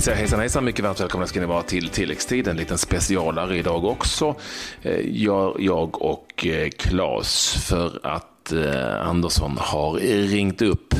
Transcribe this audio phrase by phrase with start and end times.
[0.00, 3.56] Vi säger hejsan hejsan, mycket varmt välkomna ska ni vara till tilläggstid, en liten specialare
[3.56, 4.34] idag också.
[4.82, 9.94] Eh, jag, jag och eh, Claes för att eh, Andersson har
[10.28, 10.94] ringt upp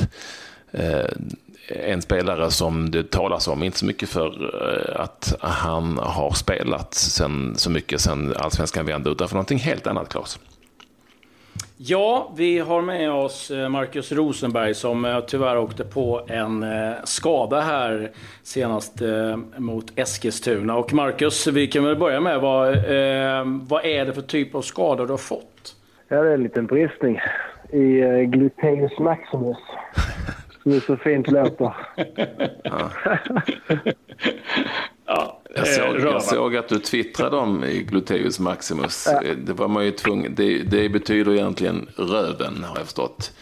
[1.68, 4.54] en spelare som det talas om, inte så mycket för
[5.00, 10.08] att han har spelat sen, så mycket sen allsvenskan vände, utan för någonting helt annat,
[10.08, 10.38] Claes.
[11.82, 16.92] Ja, vi har med oss eh, Marcus Rosenberg som eh, tyvärr åkte på en eh,
[17.04, 18.10] skada här
[18.42, 19.02] senast
[19.56, 20.76] mot Eskilstuna.
[20.76, 22.68] Och Marcus, vi kan väl börja med vad,
[23.68, 25.76] vad är det för typ av skada du har fått?
[26.08, 27.20] Ja, det är en liten bristning
[27.72, 29.58] i gluteus maximus.
[30.62, 31.74] Som det så fint låter.
[36.06, 36.12] ja.
[36.12, 39.08] Jag såg, att du twittrade om Gluteus Maximus.
[39.12, 39.34] Ja.
[39.44, 40.34] Det var man ju tvungen.
[40.34, 43.32] Det, det, betyder egentligen röven har jag förstått.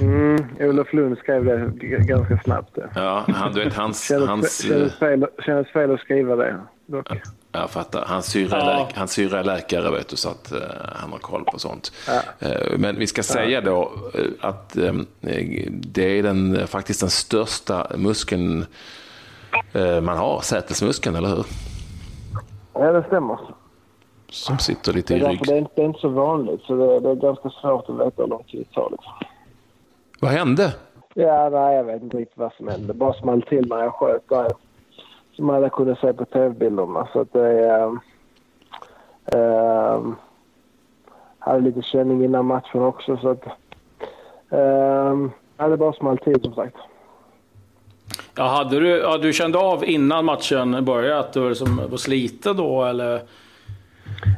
[0.00, 2.78] Mm, Olof Lund skrev det ganska snabbt.
[2.94, 4.08] Ja, han, du vet hans...
[4.08, 6.60] kändes, hans kändes, fel, kändes fel att skriva det.
[6.86, 7.08] Dock.
[7.52, 8.04] Jag fattar.
[8.06, 8.66] Hans syra, ja.
[8.66, 10.58] läk, hans syra är läkare vet du, så att uh,
[10.92, 11.92] han har koll på sånt.
[12.06, 12.48] Ja.
[12.48, 14.76] Uh, men vi ska säga då uh, att
[15.70, 18.64] det är den, faktiskt den största muskeln Eh,
[20.02, 21.46] man har sätesmuskeln, eller hur?
[22.72, 23.38] Ja, det stämmer.
[24.30, 25.40] Som sitter lite i rygg.
[25.46, 27.98] Det är, inte, det är inte så vanligt, så det, det, är ganska svårt att
[28.00, 28.90] veta hur lång tid det tar.
[28.90, 29.12] Liksom.
[30.20, 30.74] Vad hände?
[31.14, 32.86] Ja, nej, jag vet inte riktigt vad som hände.
[32.86, 34.52] Det bara small till när jag sköt där.
[35.32, 37.08] Som alla kunde se på tv-bilderna.
[37.12, 37.98] Så att det är...
[39.32, 40.02] Äh,
[41.38, 43.44] hade lite känning innan matchen också, så att...
[44.50, 46.76] Äh, det bara small till, som sagt.
[48.38, 52.56] Ja, hade du, ja, du kände av innan matchen började att du liksom var sliten
[52.56, 53.20] då eller?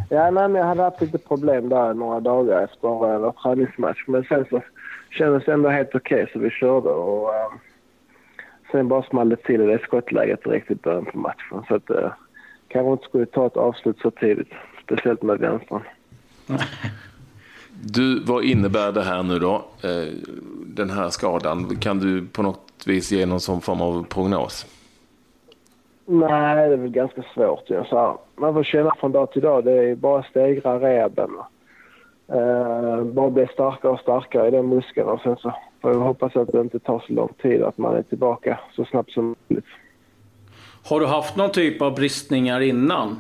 [0.08, 4.04] Ja, nej, men jag hade haft lite problem där några dagar efter vår träningsmatch.
[4.06, 4.62] Men sen så
[5.10, 6.88] kändes det ändå helt okej okay, så vi körde.
[6.88, 7.58] Och, uh,
[8.72, 11.62] sen bara small det till i det skottläget direkt i början på matchen.
[11.68, 12.10] Så att uh,
[12.68, 14.52] kanske inte skulle ta ett avslut så tidigt.
[14.84, 15.82] Speciellt med vänstern.
[17.82, 19.64] Du, vad innebär det här nu då?
[20.80, 21.76] Eh, den här skadan.
[21.76, 24.66] Kan du på något vis ge någon sån form av prognos?
[26.06, 27.70] Nej, det är väl ganska svårt.
[27.70, 28.20] Jag sa.
[28.36, 29.64] Man får känna från dag till dag.
[29.64, 31.30] Det är bara stegra rehaben.
[32.32, 36.36] Uh, bara bli starkare och starkare i den muskeln och sen så får vi hoppas
[36.36, 39.64] att det inte tar så lång tid att man är tillbaka så snabbt som möjligt.
[40.84, 43.16] Har du haft någon typ av bristningar innan?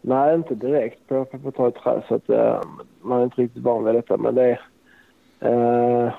[0.00, 2.62] Nej, inte direkt på, på, på ta i trä så att uh,
[3.00, 4.16] man är inte riktigt van vid detta.
[4.16, 4.60] Men det är,
[5.44, 6.10] uh,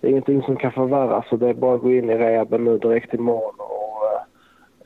[0.00, 2.64] det är ingenting som kan förvärras så det är bara att gå in i rehaben
[2.64, 3.90] nu direkt imorgon och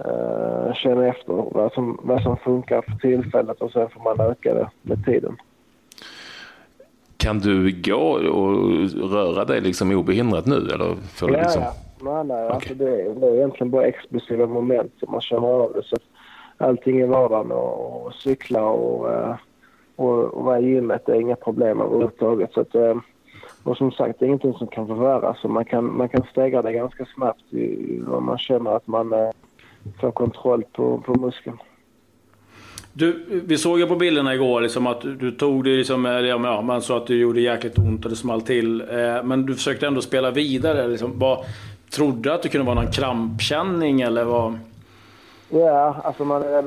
[0.06, 4.54] uh, känna efter vad som, vad som funkar för tillfället och sen får man öka
[4.54, 5.36] det med tiden.
[7.16, 8.54] Kan du gå och
[9.10, 10.56] röra dig liksom obehindrat nu?
[10.56, 11.62] Eller får ja, liksom...
[12.00, 12.44] Nej, nej.
[12.44, 12.54] Okay.
[12.54, 15.82] Alltså det, är, det är egentligen bara explosiva moment som man känner av det.
[15.82, 15.96] Så
[16.58, 19.34] allting i vardagen och, och cykla och, uh,
[19.96, 22.52] och, och vara i gymmet är inga problem överhuvudtaget.
[22.52, 22.96] Så att, uh,
[23.64, 25.44] och som sagt, det är ingenting som kan förvärras.
[25.44, 27.44] man kan, man kan stegra det ganska snabbt
[28.08, 29.30] om man känner att man eh,
[30.00, 31.58] får kontroll på, på muskeln.
[32.92, 36.82] Du, vi såg ju på bilderna igår liksom att du tog det liksom, ja, man
[36.82, 38.80] sa att det gjorde jäkligt ont och det small till.
[38.80, 40.88] Eh, men du försökte ändå spela vidare.
[40.88, 41.18] Liksom.
[41.18, 41.38] Vad,
[41.90, 44.58] trodde du att det kunde vara någon krampkänning eller vad?
[45.48, 46.62] Ja, alltså man är,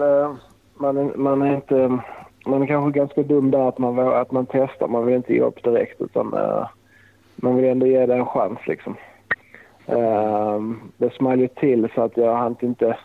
[0.77, 1.99] man är, man är inte...
[2.45, 4.87] Man är kanske ganska dum där att man, att man testar.
[4.87, 6.67] Man vill inte ge upp direkt utan uh,
[7.37, 8.95] man vill ändå ge det en chans liksom.
[9.89, 12.97] Uh, det small ju till så att jag hann inte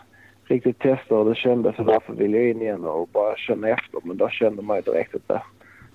[0.43, 3.99] riktigt testa hur det kändes därför ville jag in igen och bara känna efter.
[4.03, 5.41] Men då kände man ju direkt att det,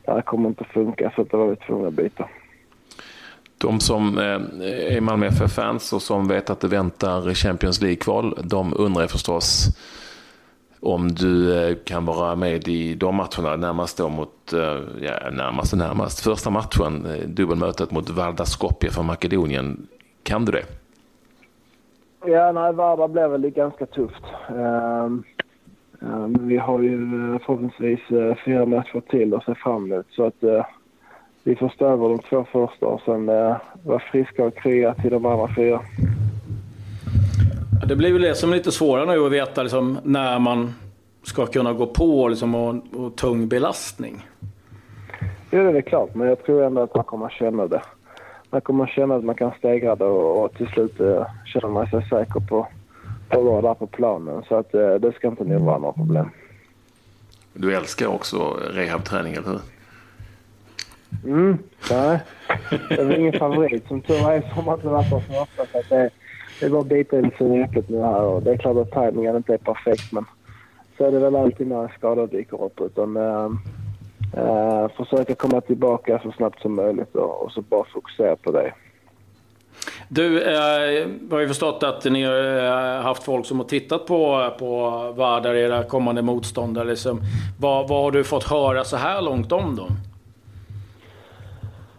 [0.05, 2.29] det här kommer inte att funka så att då var vi tvungna att byta.
[3.59, 8.75] De som eh, är Malmö FF-fans och som vet att det väntar Champions League-kval, de
[8.77, 9.69] undrar förstås
[10.81, 14.61] om du eh, kan vara med i de matcherna närmast då mot, eh,
[15.01, 19.87] ja närmast och närmast, första matchen, eh, dubbelmötet mot Varda Skopje från Makedonien.
[20.23, 20.65] Kan du det?
[22.27, 24.23] Ja, nej, Varda blev väl ganska tufft.
[24.49, 25.25] Um,
[26.01, 26.99] um, vi har ju
[27.39, 28.01] förhoppningsvis
[28.45, 30.65] fyra matcher till att se fram emot så att uh,
[31.43, 35.11] vi får stå över de två första och sen uh, vara friska och krya till
[35.11, 35.81] de andra fyra.
[37.89, 40.75] Det blir väl det som är lite svårare nu att veta liksom, när man
[41.23, 44.27] ska kunna gå på liksom, och, och tung belastning.
[45.51, 47.83] Jo, det är klart, men jag tror ändå att man kommer känna det.
[48.51, 51.87] Man kommer känna att man kan stegra det och, och till slut uh, känner man
[51.87, 52.67] sig säker på,
[53.29, 54.43] på att vara där på planen.
[54.49, 56.31] Så att, uh, det ska inte nog vara några problem.
[57.53, 59.61] Du älskar också rehabträning, eller hur?
[61.25, 61.59] Mm,
[61.91, 62.21] nej.
[62.89, 63.89] Det är ingen favorit.
[63.89, 65.67] Som tur är så har man inte varit där så ofta.
[65.73, 66.11] Så att det,
[66.61, 68.23] det bara att bita i det sura äpplet nu här.
[68.23, 70.25] Och det är klart att tajmingen inte är perfekt, men
[70.97, 72.81] så är det väl alltid när skada dyker upp.
[72.81, 73.51] Utan, äh,
[74.37, 78.73] äh, försöka komma tillbaka så snabbt som möjligt och, och så bara fokusera på det.
[80.09, 84.51] Du, eh, har ju förstått att ni har eh, haft folk som har tittat på,
[84.59, 86.85] på Vardar, era kommande motståndare.
[86.85, 87.21] Liksom.
[87.61, 89.91] Vad, vad har du fått höra så här långt om dem?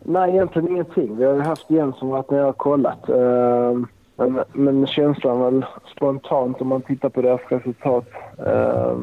[0.04, 1.18] Nej, egentligen ingenting.
[1.18, 3.10] Vi har haft Jens som varit nere och kollat.
[3.10, 3.84] Uh,
[4.20, 8.08] men, men känslan väl spontant om man tittar på deras resultat.
[8.46, 8.98] eh,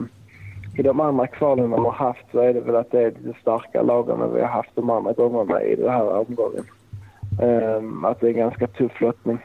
[0.78, 3.40] I de andra kvalen de har haft så är det väl att det är lite
[3.40, 6.64] starka lagen vi har haft de andra gångerna i den här omgången.
[7.42, 9.38] Eh, att det är en ganska tuff lottning.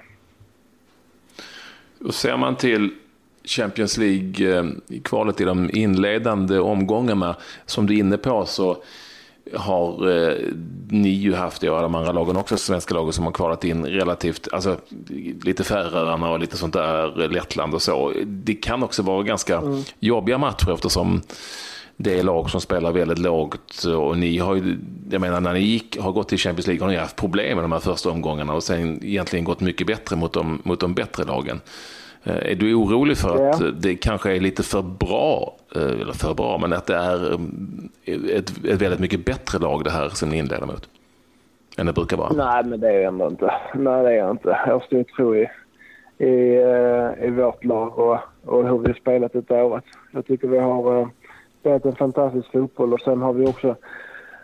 [2.05, 2.89] Och ser man till
[3.43, 7.35] Champions League-kvalet eh, i de inledande omgångarna,
[7.65, 8.77] som du är inne på, så
[9.53, 10.35] har eh,
[10.89, 14.47] ni ju haft, och de andra lagen också, svenska lagen som har kvalat in relativt,
[14.53, 14.77] alltså
[15.43, 18.13] lite Färöarna och lite sånt där, Lettland och så.
[18.25, 19.83] Det kan också vara ganska mm.
[19.99, 21.21] jobbiga matcher eftersom
[21.97, 24.77] det är lag som spelar väldigt lågt och ni har ju,
[25.11, 27.63] jag menar när ni gick, har gått till Champions League har ni haft problem med
[27.63, 31.23] de här första omgångarna och sen egentligen gått mycket bättre mot de, mot de bättre
[31.23, 31.61] lagen.
[32.23, 33.71] Eh, är du orolig för att ja.
[33.79, 38.37] det kanske är lite för bra, eh, eller för bra, men att det är eh,
[38.37, 40.89] ett, ett väldigt mycket bättre lag det här som ni inleder mot?
[41.77, 42.33] Än det brukar vara?
[42.33, 43.53] Nej, men det är jag ändå inte.
[43.75, 44.49] Nej, det är jag inte.
[44.49, 45.49] Jag har stor tro i,
[46.17, 46.55] i,
[47.27, 49.83] i vårt lag och, och hur vi har spelat detta året.
[50.11, 51.09] Jag tycker vi har
[51.59, 53.75] spelat en fantastisk fotboll och sen har vi också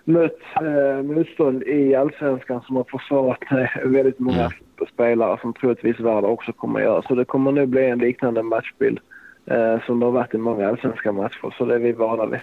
[0.08, 4.52] mött eh, motstånd i allsvenskan som har försvarat eh, väldigt många mm.
[4.94, 7.02] spelare som troligtvis Värda också kommer att göra.
[7.02, 9.00] Så det kommer nu bli en liknande matchbild
[9.46, 11.54] eh, som det har varit i många allsvenska matcher.
[11.58, 12.40] Så det är vi vana vid.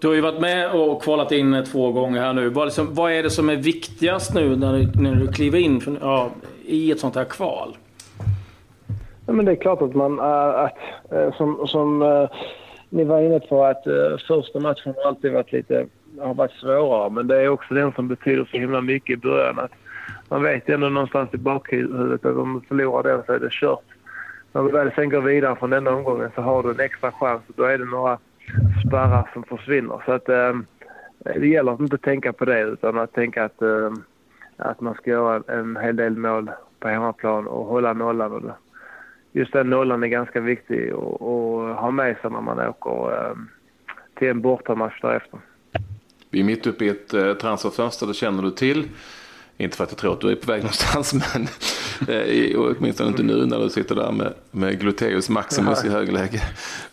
[0.00, 2.48] Du har ju varit med och kvalat in två gånger här nu.
[2.48, 5.80] Vad, liksom, vad är det som är viktigast nu när du, när du kliver in
[5.80, 6.30] för, ja,
[6.64, 7.76] i ett sånt här kval?
[9.26, 10.24] Ja, men det är klart att man, äh,
[10.64, 10.78] att,
[11.10, 12.28] äh, som, som
[12.88, 13.84] ni var inne på, att
[14.28, 15.86] första matchen har alltid varit lite
[16.20, 17.10] har varit svårare.
[17.10, 19.58] Men det är också den som betyder så himla mycket i början.
[19.58, 19.72] Att
[20.28, 23.84] man vet ändå någonstans i bakhuvudet att om man förlorar den så är det kört.
[24.52, 27.42] När du väl sen går vidare från den omgången så har du en extra chans
[27.48, 28.18] och då är det några
[28.86, 30.02] spärrar som försvinner.
[30.06, 30.52] Så att, eh,
[31.18, 33.92] det gäller att inte tänka på det utan att tänka att, eh,
[34.56, 36.50] att man ska göra en hel del mål
[36.80, 38.32] på hemmaplan och hålla nollan.
[38.32, 38.42] Och
[39.32, 41.20] just den nollan är ganska viktig att
[41.80, 43.36] ha med sig när man åker eh,
[44.14, 45.40] till en bortamatch därefter.
[46.34, 48.88] Vi är mitt uppe i ett eh, transferfönster, det känner du till.
[49.56, 51.42] Inte för att jag tror att du är på väg någonstans, men
[52.08, 56.42] eh, åtminstone inte nu när du sitter där med, med gluteus maximus i högläge.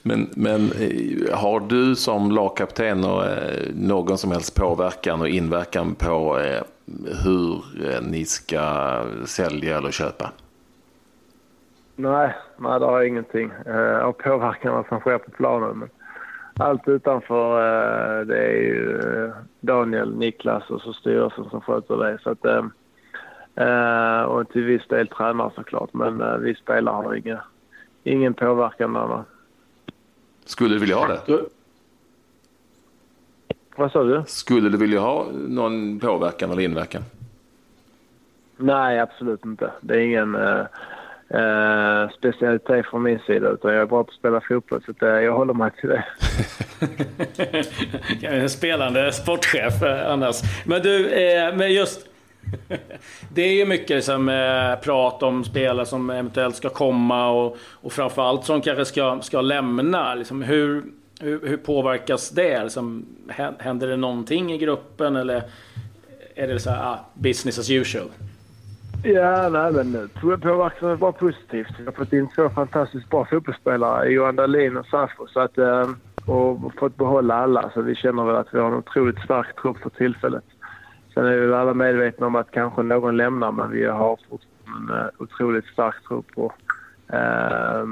[0.02, 3.06] Men, men eh, har du som lagkapten
[3.74, 6.62] någon som helst påverkan och inverkan på eh,
[7.24, 7.64] hur
[8.02, 10.32] ni ska sälja eller köpa?
[11.96, 13.52] Nej, nej det har jag ingenting.
[13.66, 15.78] Jag har påverkan vad som sker på planen.
[15.78, 15.90] Men
[16.60, 22.20] allt utanför eh, det är ju eh, Daniel, Niklas och så styrelsen som sköter det.
[22.24, 22.46] Så att,
[23.56, 27.38] eh, och till viss del tränare såklart, men vi spelare har ingen,
[28.04, 29.24] ingen påverkan där.
[30.46, 31.22] Skulle du vilja ha det?
[31.26, 31.50] Du...
[33.76, 34.24] Vad sa du?
[34.28, 37.04] Skulle du vilja ha någon påverkan eller inverkan?
[38.58, 39.72] Nej, absolut inte.
[39.82, 40.66] Det är ingen eh,
[41.34, 45.02] Eh, specialitet från min sida utan jag är bra på att spela fotboll så att,
[45.02, 46.04] eh, jag håller mig till det.
[48.50, 50.42] Spelande sportchef eh, annars.
[50.66, 52.08] Men du, eh, men just
[53.34, 57.94] det är ju mycket liksom, eh, prat om spelare som eventuellt ska komma och, och
[57.94, 60.16] framförallt som kanske ska, ska lämna.
[60.16, 60.84] Liksom, hur,
[61.22, 62.64] hur, hur påverkas det?
[62.64, 63.06] Liksom,
[63.60, 65.44] händer det någonting i gruppen eller
[66.36, 68.08] är det så här, ah, business as usual?
[69.04, 71.80] Ja, nej, men eh, påverkan var positivt.
[71.80, 75.90] Vi har fått in två fantastiskt bra fotbollsspelare, Johan Dahlin och Safo, så att, eh,
[76.26, 77.72] och fått behålla alla.
[77.74, 80.44] Så vi känner väl att vi har en otroligt stark trupp för tillfället.
[81.14, 85.00] Sen är vi alla medvetna om att kanske någon lämnar, men vi har fortfarande en
[85.00, 86.32] eh, otroligt stark trupp.
[86.36, 86.54] Och,
[87.16, 87.86] eh,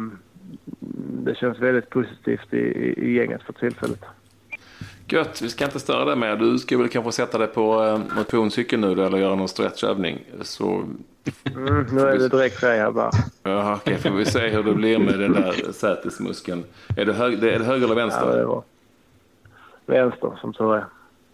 [1.24, 4.06] det känns väldigt positivt i, i gänget för tillfället.
[5.12, 6.36] Gött, vi ska inte störa dig mer.
[6.36, 10.20] Du ska väl kanske sätta dig på eh, motionscykeln nu då, eller göra någon stretchövning.
[10.42, 10.84] Så...
[11.56, 13.12] Mm, nu är det direkt här bara.
[13.44, 13.96] Jaha, okej.
[13.96, 16.64] Okay, får vi se hur det blir med den där sätesmuskeln.
[16.98, 18.26] Är det, hög, är det höger eller vänster?
[18.26, 18.64] Ja, det var
[19.86, 20.86] vänster som tur är.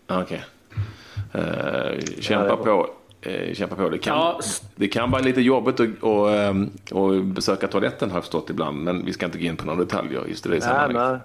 [0.08, 0.22] Okej.
[0.24, 1.42] Okay.
[1.42, 2.90] Uh, kämpa ja, på.
[3.30, 3.90] Uh, kämpa på.
[3.90, 4.40] Det kan, ja.
[4.76, 8.84] det kan vara lite jobbigt att, och, um, och besöka toaletten har jag förstått ibland.
[8.84, 10.60] Men vi ska inte gå in på några detaljer just i det.
[10.68, 11.20] Nej, nej.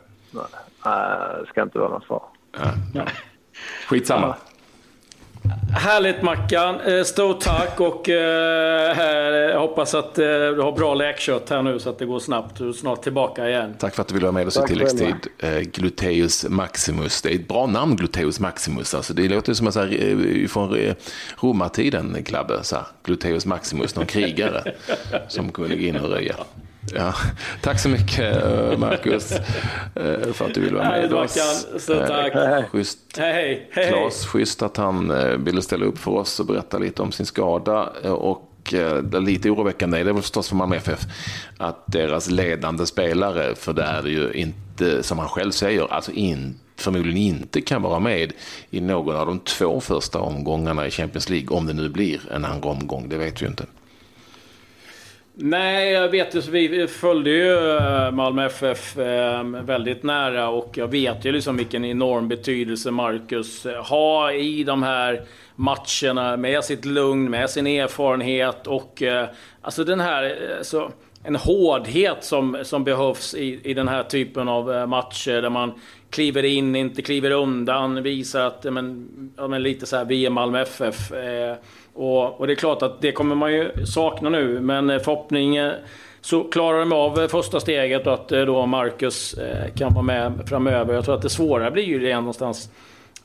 [0.84, 2.22] nej, det ska inte vara något fara.
[2.94, 3.06] Ja.
[3.86, 4.36] Skitsamma.
[5.72, 6.80] Härligt Mackan.
[6.80, 8.98] Eh, stort tack och eh,
[9.50, 12.58] jag hoppas att eh, du har bra läkkött här nu så att det går snabbt.
[12.58, 13.74] Du är snart tillbaka igen.
[13.78, 15.14] Tack för att du ville vara med oss i tilläggstid.
[15.38, 17.22] Eh, Gluteus Maximus.
[17.22, 18.94] Det är ett bra namn, Gluteus Maximus.
[18.94, 20.94] Alltså, det låter som här, från
[21.38, 22.62] romartiden, Klabbe.
[22.62, 24.72] Så här, Gluteus Maximus, någon krigare
[25.28, 26.34] som kunde gå in och röja.
[26.94, 27.14] Ja,
[27.60, 28.34] tack så mycket
[28.78, 29.32] Marcus
[30.32, 31.66] för att du ville vara med oss.
[31.78, 32.70] Så tack.
[32.70, 32.98] Schysst.
[33.18, 33.88] Hej, hej.
[33.88, 35.12] Klas, schysst att han
[35.44, 37.82] ville ställa upp för oss och berätta lite om sin skada.
[38.02, 38.46] Och
[39.02, 41.00] det lite oroväckande är det förstås för Malmö FF
[41.58, 46.12] att deras ledande spelare, för det är det ju inte, som han själv säger, alltså
[46.12, 48.32] in, förmodligen inte kan vara med
[48.70, 52.44] i någon av de två första omgångarna i Champions League, om det nu blir en
[52.44, 53.64] andra omgång, det vet vi ju inte.
[55.34, 60.88] Nej, jag vet ju, vi följde ju eh, Malmö FF eh, väldigt nära och jag
[60.88, 65.22] vet ju liksom vilken enorm betydelse Marcus eh, har i de här
[65.56, 69.02] matcherna med sitt lugn, med sin erfarenhet och
[69.62, 70.54] alltså den här...
[70.58, 70.92] Alltså,
[71.24, 75.72] en hårdhet som, som behövs i, i den här typen av matcher där man
[76.10, 80.30] kliver in, inte kliver undan, visar att, men, ja, men lite så här, vi är
[80.30, 81.12] Malmö FF.
[81.12, 81.56] Eh,
[81.94, 85.72] och, och, det är klart att det kommer man ju sakna nu, men förhoppningen
[86.20, 90.32] så klarar de av första steget och att eh, då Marcus eh, kan vara med
[90.48, 90.94] framöver.
[90.94, 92.70] Jag tror att det svåra blir ju det någonstans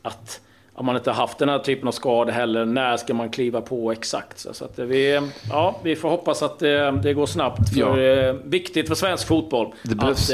[0.01, 0.41] att
[0.74, 3.91] om man inte haft den här typen av skador heller, när ska man kliva på
[3.91, 4.39] exakt?
[4.39, 7.74] Så att vi, ja, vi får hoppas att det, det går snabbt.
[7.74, 8.36] För ja.
[8.43, 9.74] Viktigt för svensk fotboll.
[9.84, 10.31] Det behövs...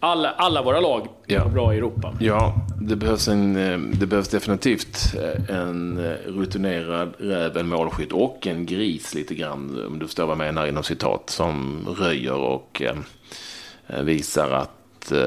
[0.00, 1.44] alla, alla våra lag ja.
[1.44, 2.16] är bra i Europa.
[2.20, 8.12] Ja, det behövs, en, eh, det behövs definitivt eh, en eh, rutinerad räv, en målskytt
[8.12, 12.34] och en gris lite grann, om du förstår vad jag menar inom citat, som röjer
[12.34, 14.70] och eh, visar att
[15.12, 15.18] eh,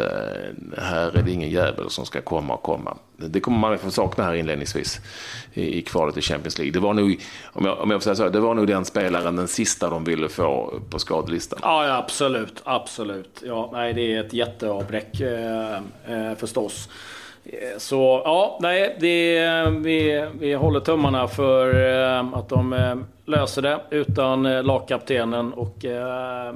[0.77, 2.97] här är det ingen jävel som ska komma och komma.
[3.17, 4.99] Det kommer man få sakna här inledningsvis
[5.53, 6.73] i, i kvalet i Champions League.
[6.73, 7.21] Det var nog,
[7.53, 10.03] om jag, om jag får säga så, det var nog den spelaren, den sista de
[10.03, 11.59] ville få på skadelistan.
[11.61, 13.43] Ja, ja absolut, absolut.
[13.45, 15.75] Ja, nej, det är ett jätteavbräck eh,
[16.07, 16.89] eh, förstås.
[17.77, 23.79] Så ja, nej, det, vi, vi håller tummarna för eh, att de eh, löser det
[23.89, 25.53] utan eh, lagkaptenen.
[25.53, 26.53] Och, eh,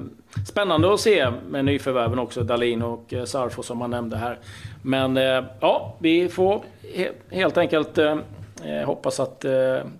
[0.47, 4.37] spännande att se med nyförvärven också, Dalin och Sarfo som man nämnde här.
[4.81, 6.61] Men eh, ja, vi får
[6.95, 8.15] he helt enkelt Eh,
[8.65, 9.51] Eh, hoppas att eh,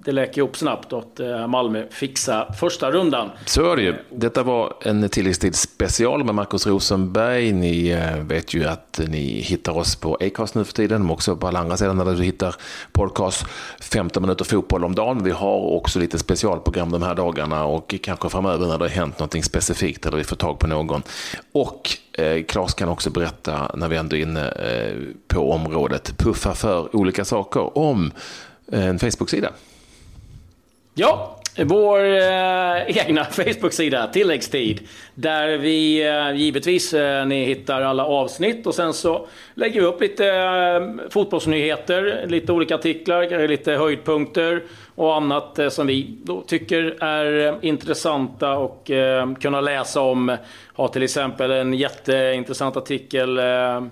[0.05, 3.29] det läker ihop snabbt och att eh, Malmö fixar första rundan.
[3.45, 3.95] Så är det ju.
[4.09, 7.51] Detta var en tilläggstid special med Markus Rosenberg.
[7.51, 11.35] Ni eh, vet ju att ni hittar oss på Acast nu för tiden, men också
[11.35, 12.55] på alla andra ställen där du hittar
[12.91, 13.45] podcast
[13.81, 15.23] 15 minuter fotboll om dagen.
[15.23, 19.19] Vi har också lite specialprogram de här dagarna och kanske framöver när det har hänt
[19.19, 21.01] någonting specifikt eller vi får tag på någon.
[21.51, 24.95] Och eh, Claes kan också berätta, när vi ändå är inne eh,
[25.27, 28.11] på området, puffa för olika saker om
[28.73, 29.49] en Facebook-sida.
[30.93, 34.79] Ja, vår eh, egna Facebook-sida, Tilläggstid.
[35.15, 40.01] Där vi eh, givetvis, eh, ni hittar alla avsnitt och sen så lägger vi upp
[40.01, 44.63] lite eh, fotbollsnyheter, lite olika artiklar, lite höjdpunkter
[44.95, 50.37] och annat eh, som vi då tycker är eh, intressanta och eh, kunna läsa om.
[50.73, 53.83] Har till exempel en jätteintressant artikel eh,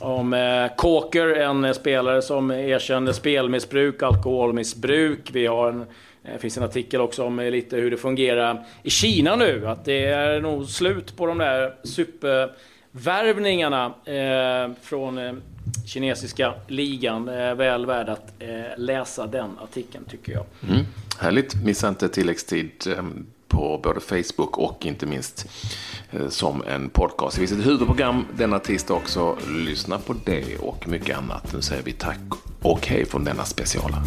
[0.00, 5.30] om eh, Kåker, en eh, spelare som erkände spelmissbruk, alkoholmissbruk.
[5.32, 5.86] Vi har en,
[6.22, 9.66] det finns en artikel också om eh, lite hur det fungerar i Kina nu.
[9.66, 15.32] Att det är nog slut på de där supervärvningarna eh, från eh,
[15.86, 17.28] kinesiska ligan.
[17.28, 20.44] Eh, väl värd att eh, läsa den artikeln tycker jag.
[20.68, 20.84] Mm.
[21.20, 22.70] Härligt, missa inte tilläggstid
[23.58, 25.46] på både Facebook och inte minst
[26.10, 27.36] eh, som en podcast.
[27.36, 29.36] Det finns ett huvudprogram denna tisdag också.
[29.48, 31.52] Lyssna på det och mycket annat.
[31.52, 32.18] Nu säger vi tack
[32.62, 34.02] och hej från denna speciala.